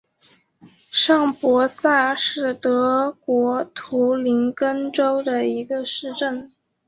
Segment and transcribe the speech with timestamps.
[0.89, 6.49] 上伯萨是德国图林根州的一个市镇。